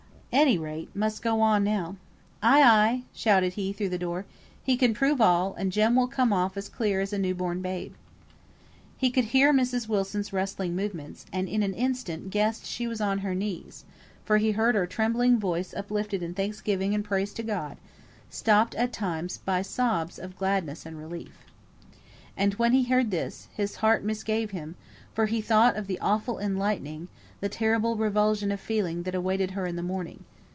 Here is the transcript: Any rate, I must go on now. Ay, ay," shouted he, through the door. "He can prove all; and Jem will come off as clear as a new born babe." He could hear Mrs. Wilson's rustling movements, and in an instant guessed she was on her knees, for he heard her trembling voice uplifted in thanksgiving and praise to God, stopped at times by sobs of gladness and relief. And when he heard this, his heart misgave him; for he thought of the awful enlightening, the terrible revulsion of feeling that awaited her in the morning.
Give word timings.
Any 0.33 0.57
rate, 0.57 0.89
I 0.95 0.97
must 0.97 1.21
go 1.21 1.41
on 1.41 1.65
now. 1.65 1.97
Ay, 2.41 2.61
ay," 2.63 3.03
shouted 3.13 3.55
he, 3.55 3.73
through 3.73 3.89
the 3.89 3.97
door. 3.97 4.25
"He 4.63 4.77
can 4.77 4.93
prove 4.93 5.19
all; 5.19 5.53
and 5.55 5.73
Jem 5.73 5.93
will 5.97 6.07
come 6.07 6.31
off 6.31 6.55
as 6.55 6.69
clear 6.69 7.01
as 7.01 7.11
a 7.11 7.17
new 7.17 7.35
born 7.35 7.61
babe." 7.61 7.95
He 8.95 9.09
could 9.11 9.25
hear 9.25 9.51
Mrs. 9.51 9.89
Wilson's 9.89 10.31
rustling 10.31 10.73
movements, 10.73 11.25
and 11.33 11.49
in 11.49 11.63
an 11.63 11.73
instant 11.73 12.29
guessed 12.29 12.65
she 12.65 12.87
was 12.87 13.01
on 13.01 13.17
her 13.17 13.35
knees, 13.35 13.83
for 14.23 14.37
he 14.37 14.51
heard 14.51 14.73
her 14.73 14.87
trembling 14.87 15.37
voice 15.37 15.73
uplifted 15.73 16.23
in 16.23 16.33
thanksgiving 16.33 16.95
and 16.95 17.03
praise 17.03 17.33
to 17.33 17.43
God, 17.43 17.75
stopped 18.29 18.73
at 18.75 18.93
times 18.93 19.39
by 19.39 19.61
sobs 19.61 20.17
of 20.17 20.37
gladness 20.37 20.85
and 20.85 20.97
relief. 20.97 21.39
And 22.37 22.53
when 22.53 22.71
he 22.71 22.83
heard 22.85 23.11
this, 23.11 23.49
his 23.53 23.75
heart 23.75 24.05
misgave 24.05 24.51
him; 24.51 24.75
for 25.13 25.25
he 25.25 25.41
thought 25.41 25.75
of 25.75 25.87
the 25.87 25.99
awful 25.99 26.39
enlightening, 26.39 27.09
the 27.41 27.49
terrible 27.49 27.97
revulsion 27.97 28.51
of 28.51 28.59
feeling 28.59 29.03
that 29.03 29.15
awaited 29.15 29.51
her 29.51 29.65
in 29.65 29.75
the 29.75 29.81
morning. 29.83 30.23